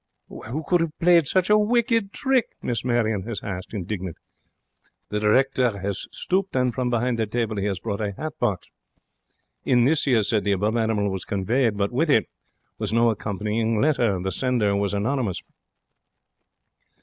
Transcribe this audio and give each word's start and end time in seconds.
'Who 0.29 0.63
could 0.67 0.81
have 0.81 0.97
played 0.97 1.27
such 1.27 1.51
a 1.51 1.57
wicked 1.59 2.11
trick?' 2.11 2.55
Miss 2.63 2.83
Marion 2.83 3.21
has 3.27 3.39
asked, 3.43 3.71
indignant. 3.71 4.17
The 5.09 5.19
directeur 5.19 5.77
has 5.77 6.07
stooped, 6.11 6.55
and 6.55 6.73
from 6.73 6.89
behind 6.89 7.19
a 7.19 7.27
table 7.27 7.57
he 7.57 7.65
has 7.67 7.79
brought 7.79 8.01
a 8.01 8.15
'at 8.17 8.35
box. 8.39 8.67
'In 9.63 9.85
this,' 9.85 10.05
he 10.05 10.13
has 10.13 10.27
said, 10.27 10.43
'the 10.43 10.53
above 10.53 10.75
animal 10.75 11.11
was 11.11 11.23
conveyed. 11.23 11.77
But 11.77 11.91
with 11.91 12.09
it 12.09 12.27
was 12.79 12.91
no 12.91 13.11
accompanying 13.11 13.79
letter. 13.79 14.19
The 14.19 14.31
sender 14.31 14.75
was 14.75 14.95
anonymous.' 14.95 15.43